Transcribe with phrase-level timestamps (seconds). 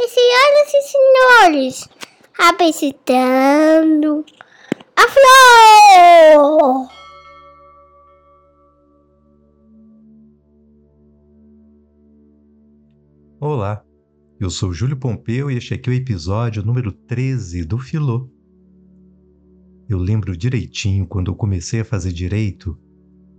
[0.00, 1.88] E senhoras e senhores,
[2.38, 4.24] apresentando
[4.94, 6.88] a flor!
[13.40, 13.84] Olá,
[14.38, 18.30] eu sou Júlio Pompeu e este aqui é o episódio número 13 do Filô.
[19.88, 22.78] Eu lembro direitinho quando eu comecei a fazer direito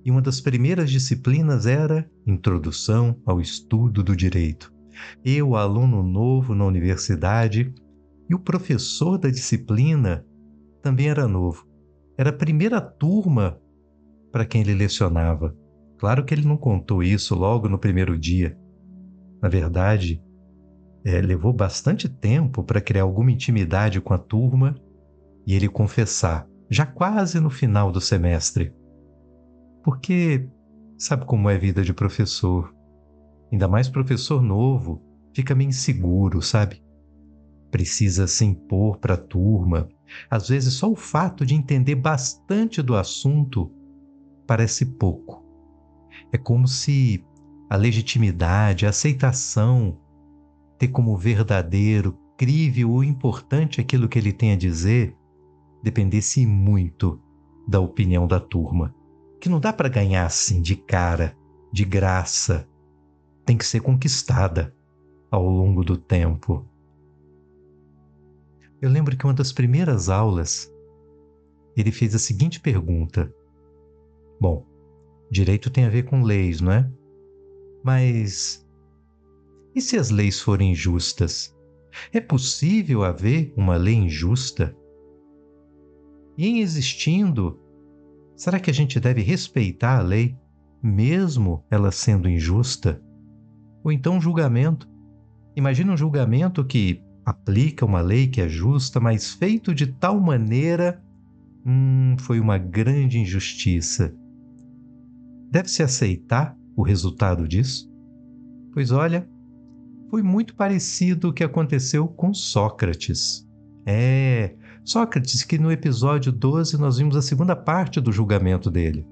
[0.03, 4.77] e uma das primeiras disciplinas era Introdução ao Estudo do Direito.
[5.23, 7.73] Eu, aluno novo na universidade,
[8.29, 10.25] e o professor da disciplina
[10.81, 11.67] também era novo.
[12.17, 13.59] Era a primeira turma
[14.31, 15.55] para quem ele lecionava.
[15.97, 18.57] Claro que ele não contou isso logo no primeiro dia.
[19.41, 20.21] Na verdade,
[21.03, 24.75] é, levou bastante tempo para criar alguma intimidade com a turma
[25.45, 28.73] e ele confessar, já quase no final do semestre.
[29.83, 30.47] Porque
[30.97, 32.73] sabe como é a vida de professor?
[33.51, 35.01] Ainda mais professor novo,
[35.33, 36.83] fica meio inseguro, sabe?
[37.71, 39.87] Precisa se impor para a turma.
[40.29, 43.71] Às vezes, só o fato de entender bastante do assunto
[44.47, 45.43] parece pouco.
[46.31, 47.23] É como se
[47.69, 49.99] a legitimidade, a aceitação,
[50.77, 55.15] ter como verdadeiro, crível ou importante aquilo que ele tem a dizer,
[55.83, 57.21] dependesse muito
[57.67, 58.95] da opinião da turma
[59.39, 61.35] que não dá para ganhar assim de cara,
[61.71, 62.67] de graça.
[63.49, 64.71] Tem que ser conquistada
[65.31, 66.69] ao longo do tempo.
[68.79, 70.71] Eu lembro que uma das primeiras aulas
[71.75, 73.33] ele fez a seguinte pergunta:
[74.39, 74.67] Bom,
[75.31, 76.87] direito tem a ver com leis, não é?
[77.83, 78.63] Mas
[79.73, 81.51] e se as leis forem justas?
[82.13, 84.77] É possível haver uma lei injusta?
[86.37, 87.59] E em existindo
[88.35, 90.37] Será que a gente deve respeitar a lei,
[90.83, 93.03] mesmo ela sendo injusta?
[93.83, 94.89] Ou então um julgamento?
[95.55, 101.01] Imagina um julgamento que aplica uma lei que é justa, mas feito de tal maneira.
[101.65, 104.13] Hum, foi uma grande injustiça.
[105.51, 107.91] Deve-se aceitar o resultado disso?
[108.73, 109.27] Pois olha,
[110.09, 113.47] foi muito parecido o que aconteceu com Sócrates.
[113.85, 119.05] É, Sócrates, que no episódio 12 nós vimos a segunda parte do julgamento dele.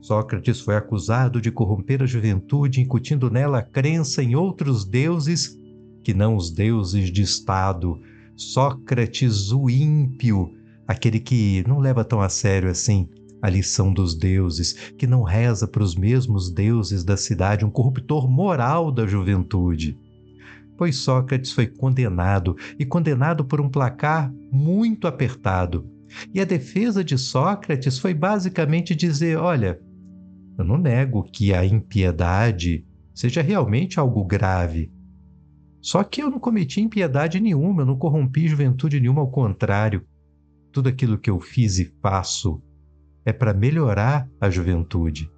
[0.00, 5.56] Sócrates foi acusado de corromper a juventude, incutindo nela a crença em outros deuses
[6.02, 8.00] que não os deuses de Estado.
[8.36, 10.52] Sócrates, o ímpio,
[10.86, 13.08] aquele que não leva tão a sério assim
[13.40, 18.28] a lição dos deuses, que não reza para os mesmos deuses da cidade, um corruptor
[18.28, 19.96] moral da juventude
[20.78, 25.84] pois Sócrates foi condenado e condenado por um placar muito apertado.
[26.32, 29.78] E a defesa de Sócrates foi basicamente dizer: olha,
[30.58, 34.92] eu não nego que a impiedade seja realmente algo grave.
[35.80, 40.04] Só que eu não cometi impiedade nenhuma, eu não corrompi juventude nenhuma, ao contrário.
[40.72, 42.60] Tudo aquilo que eu fiz e faço
[43.24, 45.30] é para melhorar a juventude,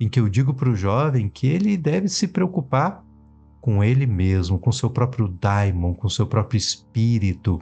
[0.00, 3.04] em que eu digo para o jovem que ele deve se preocupar
[3.60, 7.60] com ele mesmo, com seu próprio daimon, com seu próprio espírito.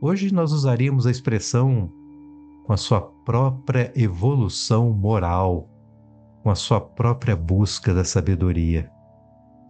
[0.00, 1.90] Hoje nós usaríamos a expressão
[2.64, 5.71] com a sua própria evolução moral,
[6.42, 8.90] com a sua própria busca da sabedoria.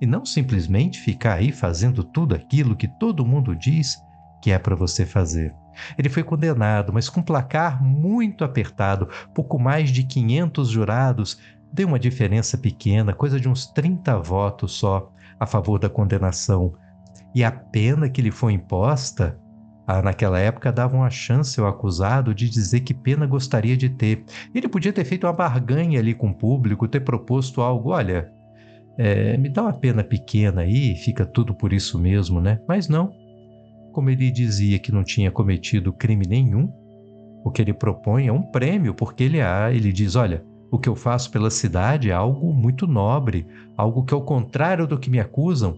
[0.00, 3.97] E não simplesmente ficar aí fazendo tudo aquilo que todo mundo diz
[4.43, 5.55] que é para você fazer.
[5.97, 11.38] Ele foi condenado, mas com placar muito apertado, pouco mais de 500 jurados
[11.72, 16.75] deu uma diferença pequena, coisa de uns 30 votos só a favor da condenação.
[17.34, 19.38] E a pena que lhe foi imposta,
[20.00, 24.25] naquela época dava uma chance ao acusado de dizer que pena gostaria de ter.
[24.54, 28.32] Ele podia ter feito uma barganha ali com o público, ter proposto algo, olha,
[28.97, 32.60] é, me dá uma pena pequena aí, fica tudo por isso mesmo, né?
[32.69, 33.12] Mas não.
[33.92, 36.72] Como ele dizia que não tinha cometido crime nenhum,
[37.44, 40.88] o que ele propõe é um prêmio, porque ele, ah, ele diz: olha, o que
[40.88, 45.20] eu faço pela cidade é algo muito nobre, algo que, ao contrário do que me
[45.20, 45.76] acusam,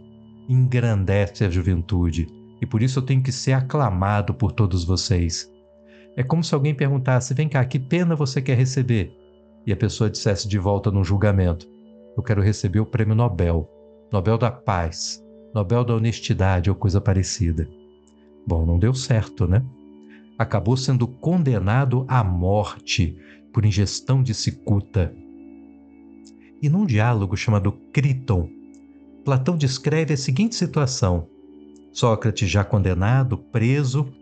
[0.48, 2.26] engrandece a juventude.
[2.65, 5.53] E por isso eu tenho que ser aclamado por todos vocês.
[6.16, 9.15] É como se alguém perguntasse: vem cá, que pena você quer receber?
[9.66, 11.69] E a pessoa dissesse de volta num julgamento:
[12.16, 13.69] eu quero receber o prêmio Nobel,
[14.11, 15.22] Nobel da Paz,
[15.55, 17.69] Nobel da Honestidade ou coisa parecida.
[18.47, 19.63] Bom, não deu certo, né?
[20.39, 23.15] Acabou sendo condenado à morte
[23.53, 25.15] por ingestão de cicuta.
[26.63, 28.49] E num diálogo chamado Criton,
[29.22, 31.28] Platão descreve a seguinte situação:
[31.94, 34.12] Sócrates, já condenado, preso,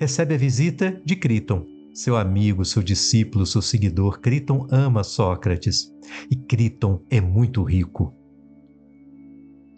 [0.00, 4.18] recebe a visita de Criton, seu amigo, seu discípulo, seu seguidor.
[4.18, 5.92] Criton ama Sócrates
[6.30, 8.14] e Criton é muito rico.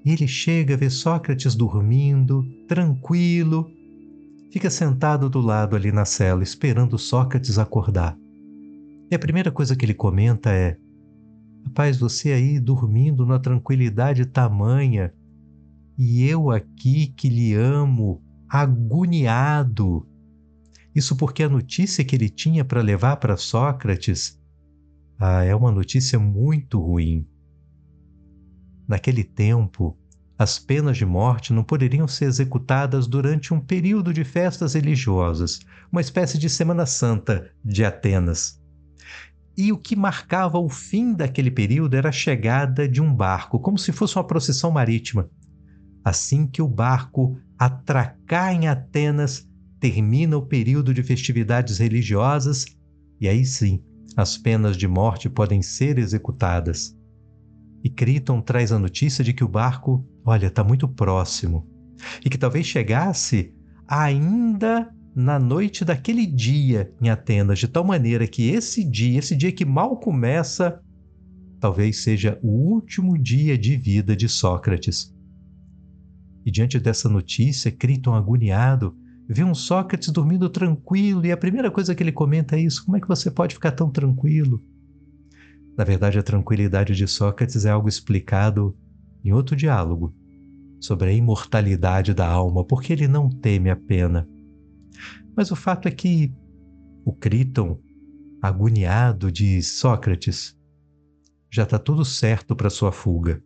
[0.04, 3.68] E ele chega, vê Sócrates dormindo, tranquilo,
[4.52, 8.16] fica sentado do lado ali na cela, esperando Sócrates acordar.
[9.10, 10.76] E a primeira coisa que ele comenta é:
[11.64, 15.12] Rapaz, você aí dormindo numa tranquilidade tamanha,
[16.02, 20.08] e eu aqui que lhe amo, agoniado.
[20.94, 24.40] Isso porque a notícia que ele tinha para levar para Sócrates
[25.18, 27.28] ah, é uma notícia muito ruim.
[28.88, 29.94] Naquele tempo,
[30.38, 35.60] as penas de morte não poderiam ser executadas durante um período de festas religiosas,
[35.92, 38.58] uma espécie de Semana Santa de Atenas.
[39.54, 43.76] E o que marcava o fim daquele período era a chegada de um barco, como
[43.76, 45.28] se fosse uma procissão marítima.
[46.04, 49.46] Assim que o barco atracar em Atenas,
[49.78, 52.66] termina o período de festividades religiosas,
[53.20, 53.82] e aí sim
[54.16, 56.96] as penas de morte podem ser executadas.
[57.82, 61.66] E Criton traz a notícia de que o barco, olha, está muito próximo
[62.24, 63.54] e que talvez chegasse
[63.86, 69.52] ainda na noite daquele dia em Atenas, de tal maneira que esse dia, esse dia
[69.52, 70.80] que mal começa,
[71.58, 75.14] talvez seja o último dia de vida de Sócrates.
[76.44, 78.96] E diante dessa notícia, Criton agoniado
[79.28, 82.96] vê um Sócrates dormindo tranquilo e a primeira coisa que ele comenta é isso: como
[82.96, 84.62] é que você pode ficar tão tranquilo?
[85.76, 88.76] Na verdade, a tranquilidade de Sócrates é algo explicado
[89.24, 90.14] em outro diálogo
[90.80, 94.28] sobre a imortalidade da alma, porque ele não teme a pena.
[95.36, 96.34] Mas o fato é que
[97.04, 97.78] o Criton,
[98.42, 100.58] agoniado, diz: Sócrates,
[101.50, 103.42] já está tudo certo para sua fuga.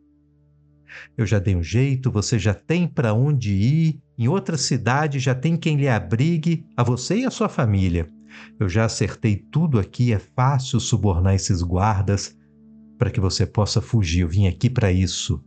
[1.16, 5.34] Eu já dei um jeito, você já tem para onde ir, em outra cidade já
[5.34, 8.08] tem quem lhe abrigue, a você e a sua família.
[8.58, 12.36] Eu já acertei tudo aqui, é fácil subornar esses guardas
[12.98, 14.20] para que você possa fugir.
[14.20, 15.42] Eu vim aqui para isso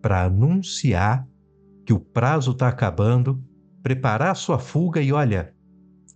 [0.00, 1.26] para anunciar
[1.84, 3.42] que o prazo está acabando,
[3.82, 5.54] preparar sua fuga e olha,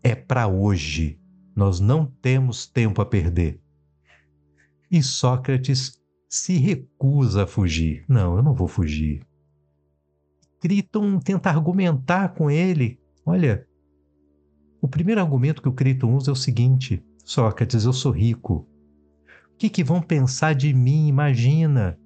[0.03, 1.21] é para hoje.
[1.55, 3.61] Nós não temos tempo a perder.
[4.91, 6.01] E Sócrates
[6.35, 8.05] se recusa a fugir.
[8.09, 9.23] Não, eu não vou fugir.
[10.61, 12.99] Criton tenta argumentar com ele.
[13.25, 13.65] Olha,
[14.83, 18.67] o primeiro argumento que o Criton usa é o seguinte: Sócrates, eu sou rico.
[19.53, 21.07] O que, que vão pensar de mim?
[21.07, 21.97] Imagina.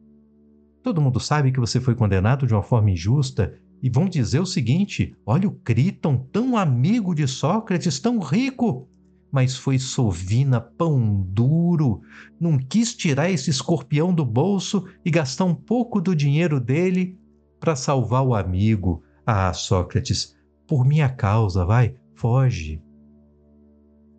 [0.83, 4.47] Todo mundo sabe que você foi condenado de uma forma injusta e vão dizer o
[4.47, 8.87] seguinte: olha o Criton, tão amigo de Sócrates, tão rico
[9.31, 12.01] mas foi sovina, pão duro,
[12.41, 17.19] não quis tirar esse escorpião do bolso e gastar um pouco do dinheiro dele
[17.61, 19.03] para salvar o amigo.
[19.27, 20.35] Ah, Sócrates,
[20.67, 22.83] por minha causa, vai, foge.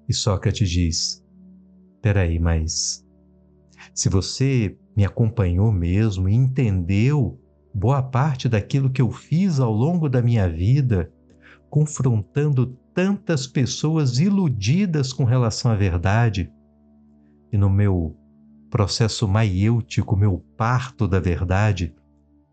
[0.08, 1.26] E Sócrates diz:
[2.02, 3.06] Peraí, mas
[3.94, 7.40] se você me acompanhou mesmo e entendeu
[7.74, 11.12] boa parte daquilo que eu fiz ao longo da minha vida,
[11.70, 16.52] confrontando tantas pessoas iludidas com relação à verdade.
[17.50, 18.14] E no meu
[18.70, 21.96] processo maiêutico, meu parto da verdade,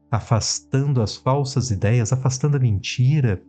[0.08, 3.42] afastando as falsas ideias, afastando a mentira.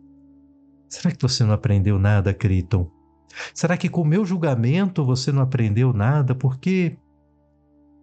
[0.88, 2.90] Será que você não aprendeu nada, Criton?
[3.54, 6.34] Será que com o meu julgamento você não aprendeu nada?
[6.34, 6.98] Porque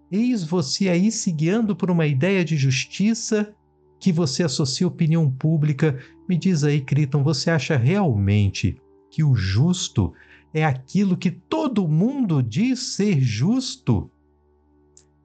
[0.10, 3.54] eis você aí se guiando por uma ideia de justiça
[4.00, 6.00] que você associa à opinião pública.
[6.30, 8.80] Me diz aí, Criton, você acha realmente
[9.16, 10.14] que o justo
[10.54, 14.12] é aquilo que todo mundo diz ser justo.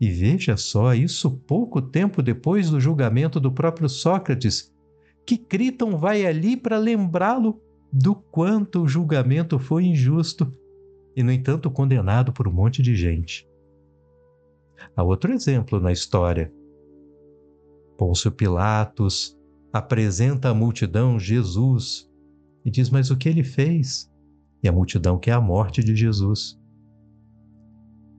[0.00, 4.72] E veja só, isso pouco tempo depois do julgamento do próprio Sócrates,
[5.26, 7.60] que Criton vai ali para lembrá-lo
[7.92, 10.56] do quanto o julgamento foi injusto
[11.16, 13.44] e, no entanto, condenado por um monte de gente.
[14.94, 16.52] Há outro exemplo na história.
[17.98, 19.36] Pôncio Pilatos
[19.72, 22.08] apresenta à multidão Jesus
[22.64, 24.10] e diz: Mas o que ele fez?
[24.62, 26.58] E a multidão quer a morte de Jesus.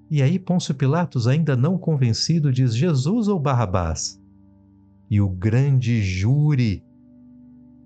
[0.09, 4.21] E aí Pôncio Pilatos, ainda não convencido, diz: Jesus ou Barrabás?
[5.09, 6.83] E o grande júri,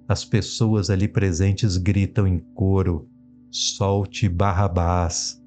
[0.07, 3.09] as pessoas ali presentes gritam em coro:
[3.51, 5.41] Solte Barrabás.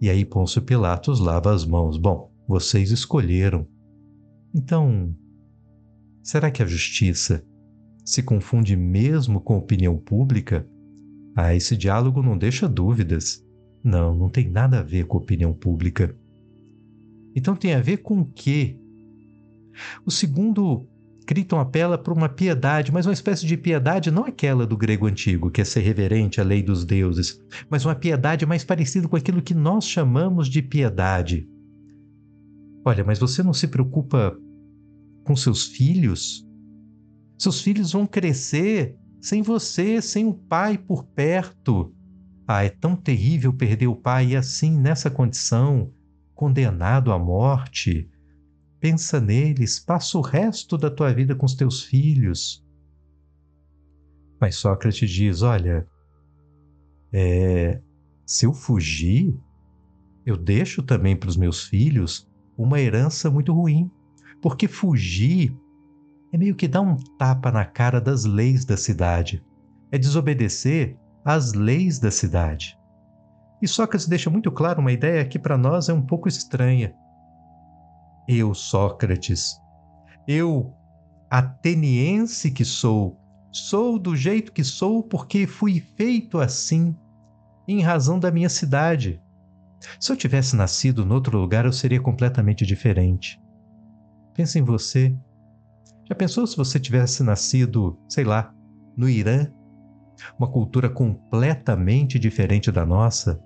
[0.00, 1.98] E aí Pôncio Pilatos lava as mãos.
[1.98, 3.66] Bom, vocês escolheram.
[4.54, 5.14] Então,
[6.22, 7.44] será que a justiça
[8.10, 10.66] se confunde mesmo com a opinião pública,
[11.36, 13.46] ah, esse diálogo não deixa dúvidas.
[13.84, 16.12] Não, não tem nada a ver com a opinião pública.
[17.36, 18.76] Então tem a ver com o quê?
[20.04, 20.88] O segundo,
[21.24, 25.48] Criton apela para uma piedade, mas uma espécie de piedade não aquela do grego antigo,
[25.48, 27.40] que é ser reverente à lei dos deuses,
[27.70, 31.48] mas uma piedade mais parecida com aquilo que nós chamamos de piedade.
[32.84, 34.36] Olha, mas você não se preocupa
[35.22, 36.49] com seus filhos?
[37.40, 41.90] Seus filhos vão crescer sem você, sem o pai por perto.
[42.46, 45.90] Ah, é tão terrível perder o pai e assim, nessa condição,
[46.34, 48.10] condenado à morte.
[48.78, 52.62] Pensa neles, passa o resto da tua vida com os teus filhos.
[54.38, 55.88] Mas Sócrates diz: olha,
[57.10, 57.80] é,
[58.26, 59.34] se eu fugir,
[60.26, 63.90] eu deixo também para os meus filhos uma herança muito ruim.
[64.42, 65.56] Porque fugir
[66.32, 69.44] é meio que dar um tapa na cara das leis da cidade,
[69.90, 72.78] é desobedecer às leis da cidade.
[73.60, 76.94] E Sócrates deixa muito claro uma ideia que para nós é um pouco estranha.
[78.26, 79.60] Eu, Sócrates,
[80.26, 80.72] eu,
[81.28, 83.18] ateniense que sou,
[83.52, 86.96] sou do jeito que sou porque fui feito assim,
[87.66, 89.20] em razão da minha cidade.
[89.98, 93.40] Se eu tivesse nascido em outro lugar, eu seria completamente diferente.
[94.34, 95.14] Pensa em você,
[96.10, 98.52] já pensou se você tivesse nascido, sei lá,
[98.96, 99.46] no Irã?
[100.36, 103.40] Uma cultura completamente diferente da nossa?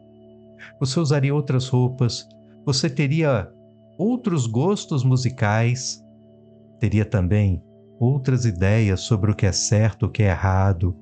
[0.80, 2.26] Você usaria outras roupas,
[2.64, 3.52] você teria
[3.98, 6.02] outros gostos musicais,
[6.80, 7.62] teria também
[8.00, 10.96] outras ideias sobre o que é certo, o que é errado,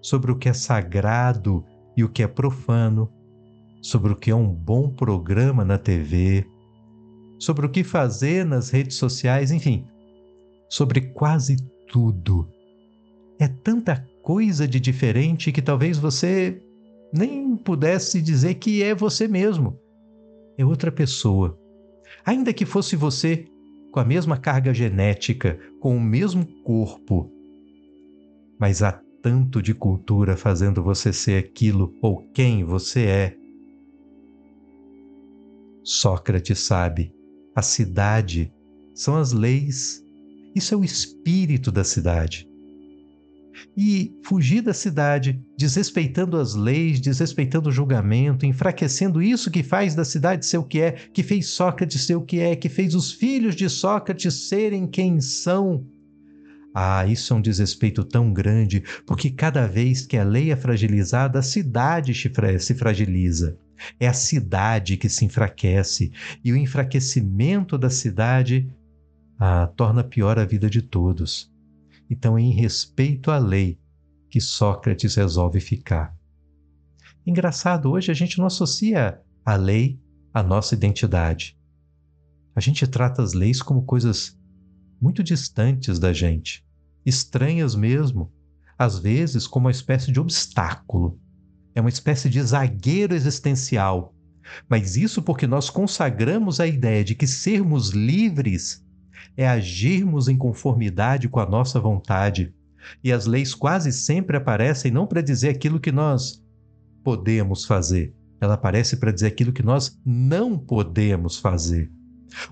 [0.00, 3.12] sobre o que é sagrado e o que é profano,
[3.82, 6.46] sobre o que é um bom programa na TV,
[7.38, 9.86] sobre o que fazer nas redes sociais, enfim,
[10.74, 11.54] sobre quase
[11.86, 12.48] tudo.
[13.38, 16.60] É tanta coisa de diferente que talvez você
[17.12, 19.78] nem pudesse dizer que é você mesmo.
[20.58, 21.56] É outra pessoa.
[22.26, 23.46] Ainda que fosse você
[23.92, 27.30] com a mesma carga genética, com o mesmo corpo.
[28.58, 33.36] Mas há tanto de cultura fazendo você ser aquilo ou quem você é.
[35.84, 37.14] Sócrates sabe,
[37.54, 38.52] a cidade
[38.92, 40.03] são as leis
[40.54, 42.48] isso é o espírito da cidade.
[43.76, 50.04] E fugir da cidade, desrespeitando as leis, desrespeitando o julgamento, enfraquecendo isso que faz da
[50.04, 53.12] cidade ser o que é, que fez Sócrates ser o que é, que fez os
[53.12, 55.86] filhos de Sócrates serem quem são.
[56.74, 61.38] Ah, isso é um desrespeito tão grande, porque cada vez que a lei é fragilizada,
[61.38, 62.12] a cidade
[62.58, 63.56] se fragiliza.
[64.00, 66.10] É a cidade que se enfraquece,
[66.44, 68.68] e o enfraquecimento da cidade
[69.46, 71.52] ah, torna pior a vida de todos.
[72.08, 73.78] Então é em respeito à lei
[74.30, 76.16] que Sócrates resolve ficar.
[77.26, 80.00] Engraçado, hoje a gente não associa a lei
[80.32, 81.58] à nossa identidade.
[82.56, 84.34] A gente trata as leis como coisas
[84.98, 86.66] muito distantes da gente,
[87.04, 88.32] estranhas mesmo,
[88.78, 91.20] às vezes como uma espécie de obstáculo.
[91.74, 94.14] É uma espécie de zagueiro existencial.
[94.70, 98.82] Mas isso porque nós consagramos a ideia de que sermos livres
[99.36, 102.54] é agirmos em conformidade com a nossa vontade.
[103.02, 106.42] E as leis quase sempre aparecem não para dizer aquilo que nós
[107.02, 111.90] podemos fazer, ela aparece para dizer aquilo que nós não podemos fazer.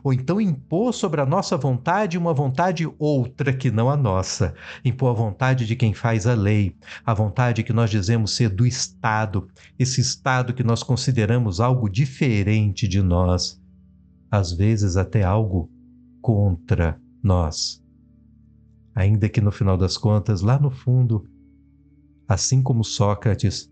[0.02, 4.54] Ou então impor sobre a nossa vontade uma vontade outra que não a nossa.
[4.84, 8.66] Impor a vontade de quem faz a lei, a vontade que nós dizemos ser do
[8.66, 9.48] Estado,
[9.78, 13.60] esse Estado que nós consideramos algo diferente de nós,
[14.30, 15.70] às vezes até algo
[16.22, 17.82] contra nós.
[18.94, 21.28] Ainda que no final das contas, lá no fundo,
[22.28, 23.70] assim como Sócrates,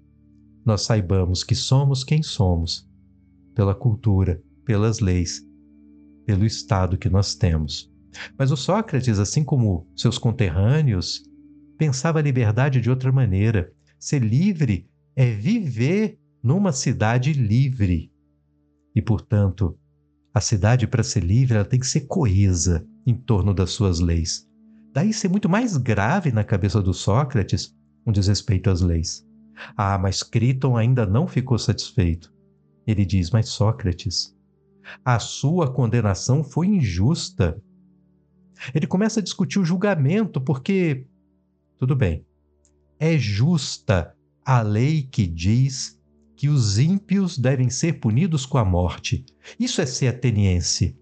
[0.65, 2.87] nós saibamos que somos quem somos,
[3.55, 5.43] pela cultura, pelas leis,
[6.27, 7.91] pelo estado que nós temos.
[8.37, 11.23] Mas o Sócrates, assim como seus conterrâneos,
[11.79, 13.73] pensava a liberdade de outra maneira.
[13.99, 18.13] Ser livre é viver numa cidade livre.
[18.95, 19.79] E, portanto,
[20.33, 24.49] a cidade, para ser livre, ela tem que ser coesa em torno das suas leis.
[24.93, 27.75] Daí ser muito mais grave na cabeça do Sócrates
[28.07, 29.27] um desrespeito às leis.
[29.77, 32.33] Ah, mas Criton ainda não ficou satisfeito.
[32.87, 34.35] Ele diz: Mas Sócrates,
[35.05, 37.61] a sua condenação foi injusta.
[38.75, 41.07] Ele começa a discutir o julgamento, porque,
[41.79, 42.25] tudo bem,
[42.99, 46.00] é justa a lei que diz
[46.41, 49.27] que os ímpios devem ser punidos com a morte.
[49.59, 50.97] Isso é ser ateniense.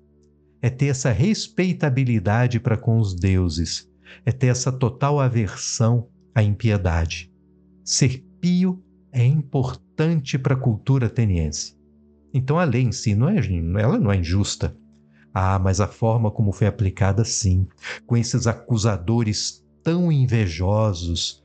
[0.61, 3.89] É ter essa respeitabilidade para com os deuses.
[4.27, 7.33] É ter essa total aversão à impiedade.
[7.85, 11.79] Ser pio é importante para a cultura ateniense.
[12.35, 13.37] Então a lei em si não é,
[13.81, 14.77] ela não é injusta.
[15.33, 17.65] Ah, mas a forma como foi aplicada sim,
[18.05, 21.45] com esses acusadores tão invejosos,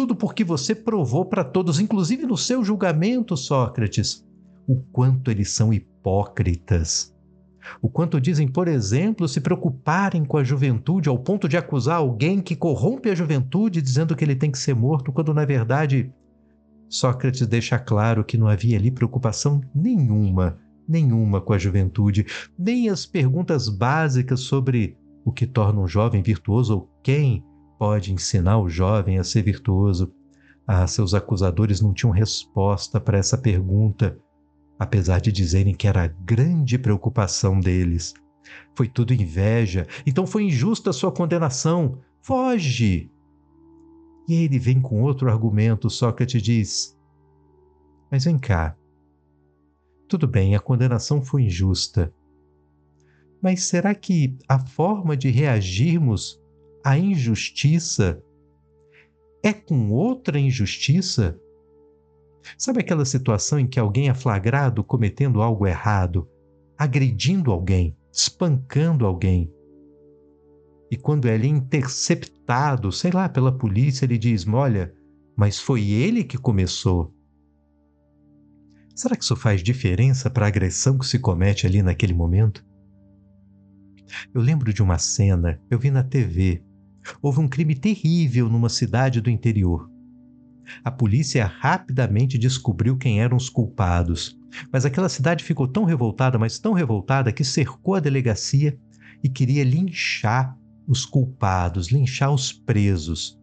[0.00, 4.26] tudo porque você provou para todos, inclusive no seu julgamento, Sócrates,
[4.66, 7.14] o quanto eles são hipócritas.
[7.82, 12.40] O quanto dizem, por exemplo, se preocuparem com a juventude ao ponto de acusar alguém
[12.40, 16.10] que corrompe a juventude dizendo que ele tem que ser morto, quando na verdade
[16.88, 22.24] Sócrates deixa claro que não havia ali preocupação nenhuma, nenhuma com a juventude,
[22.58, 27.44] nem as perguntas básicas sobre o que torna um jovem virtuoso ou quem
[27.80, 30.12] pode ensinar o jovem a ser virtuoso.
[30.66, 34.18] Ah, seus acusadores não tinham resposta para essa pergunta,
[34.78, 38.12] apesar de dizerem que era a grande preocupação deles.
[38.74, 41.98] Foi tudo inveja, então foi injusta a sua condenação.
[42.20, 43.10] Foge!
[44.28, 45.88] E ele vem com outro argumento.
[45.88, 46.98] Sócrates diz:
[48.10, 48.76] Mas vem cá.
[50.06, 52.12] Tudo bem, a condenação foi injusta.
[53.40, 56.39] Mas será que a forma de reagirmos
[56.84, 58.22] à injustiça
[59.42, 61.38] é com outra injustiça?
[62.56, 66.28] Sabe aquela situação em que alguém é flagrado cometendo algo errado,
[66.76, 69.52] agredindo alguém, espancando alguém?
[70.90, 74.92] E quando ele é interceptado, sei lá, pela polícia, ele diz: Olha,
[75.36, 77.14] mas foi ele que começou.
[78.94, 82.66] Será que isso faz diferença para a agressão que se comete ali naquele momento?
[84.34, 86.62] Eu lembro de uma cena, eu vi na TV.
[87.22, 89.90] Houve um crime terrível numa cidade do interior.
[90.84, 94.38] A polícia rapidamente descobriu quem eram os culpados,
[94.72, 98.78] mas aquela cidade ficou tão revoltada, mas tão revoltada, que cercou a delegacia
[99.22, 103.38] e queria linchar os culpados, linchar os presos.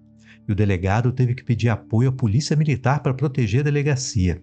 [0.48, 4.42] E o delegado teve que pedir apoio à polícia militar para proteger a delegacia.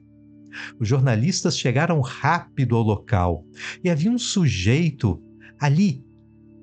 [0.78, 3.44] Os jornalistas chegaram rápido ao local
[3.83, 5.21] e havia um sujeito
[5.59, 6.04] ali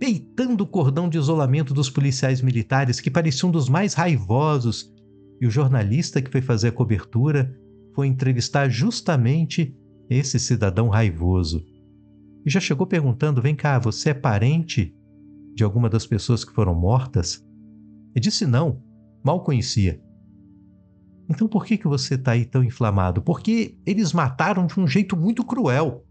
[0.01, 4.91] peitando o cordão de isolamento dos policiais militares que parecia um dos mais raivosos.
[5.39, 7.55] E o jornalista que foi fazer a cobertura
[7.93, 9.77] foi entrevistar justamente
[10.09, 11.63] esse cidadão raivoso.
[12.43, 14.91] E já chegou perguntando: vem cá, você é parente
[15.53, 17.45] de alguma das pessoas que foram mortas?
[18.15, 18.81] E disse não,
[19.23, 20.01] mal conhecia.
[21.29, 23.21] Então por que, que você está aí tão inflamado?
[23.21, 26.03] Porque eles mataram de um jeito muito cruel.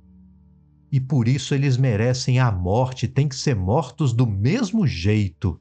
[0.90, 5.60] E por isso eles merecem a morte, têm que ser mortos do mesmo jeito.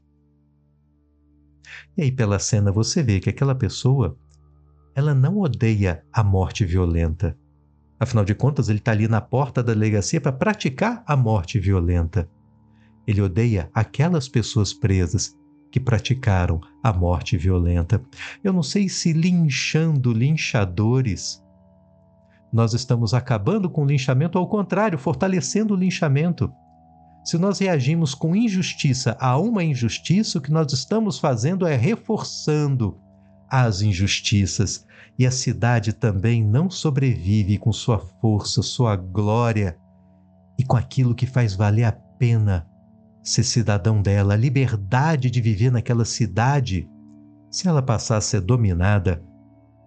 [1.96, 4.16] E aí, pela cena, você vê que aquela pessoa
[4.94, 7.36] ela não odeia a morte violenta.
[7.98, 12.28] Afinal de contas, ele está ali na porta da delegacia para praticar a morte violenta.
[13.06, 15.36] Ele odeia aquelas pessoas presas
[15.70, 18.02] que praticaram a morte violenta.
[18.42, 21.42] Eu não sei se linchando linchadores
[22.52, 26.52] nós estamos acabando com o linchamento, ao contrário, fortalecendo o linchamento.
[27.24, 32.98] Se nós reagimos com injustiça a uma injustiça, o que nós estamos fazendo é reforçando
[33.48, 34.84] as injustiças.
[35.18, 39.76] E a cidade também não sobrevive com sua força, sua glória
[40.58, 42.66] e com aquilo que faz valer a pena
[43.22, 46.88] ser cidadão dela, a liberdade de viver naquela cidade,
[47.50, 49.22] se ela passar a ser dominada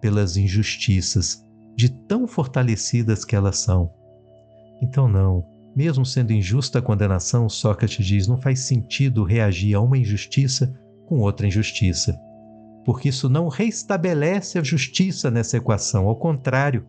[0.00, 1.43] pelas injustiças
[1.76, 3.90] de tão fortalecidas que elas são.
[4.82, 9.98] Então, não, mesmo sendo injusta a condenação, Sócrates diz, não faz sentido reagir a uma
[9.98, 12.16] injustiça com outra injustiça,
[12.84, 16.86] porque isso não restabelece a justiça nessa equação, ao contrário,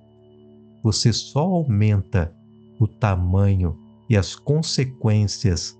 [0.84, 2.34] você só aumenta
[2.80, 3.76] o tamanho
[4.10, 5.76] e as consequências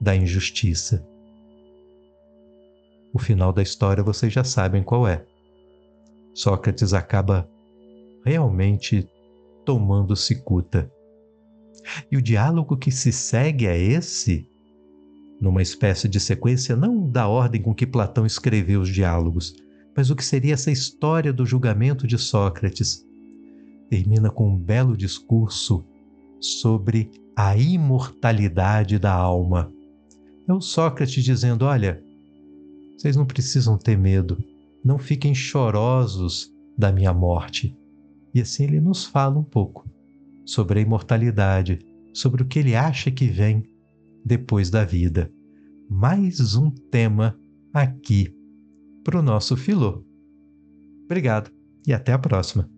[0.00, 1.04] da injustiça.
[3.12, 5.24] O final da história vocês já sabem qual é.
[6.34, 7.48] Sócrates acaba
[8.24, 9.08] realmente
[9.64, 10.90] tomando cicuta.
[12.10, 14.48] E o diálogo que se segue é esse,
[15.40, 19.54] numa espécie de sequência não da ordem com que Platão escreveu os diálogos,
[19.96, 23.04] mas o que seria essa história do julgamento de Sócrates.
[23.90, 25.84] Termina com um belo discurso
[26.40, 29.72] sobre a imortalidade da alma.
[30.48, 32.02] É o Sócrates dizendo: Olha,
[32.96, 34.42] vocês não precisam ter medo,
[34.84, 37.76] não fiquem chorosos da minha morte.
[38.34, 39.88] E assim ele nos fala um pouco
[40.44, 41.78] sobre a imortalidade,
[42.12, 43.62] sobre o que ele acha que vem
[44.24, 45.30] depois da vida.
[45.88, 47.38] Mais um tema
[47.72, 48.34] aqui
[49.04, 50.04] para o nosso Filô.
[51.04, 51.50] Obrigado
[51.86, 52.73] e até a próxima.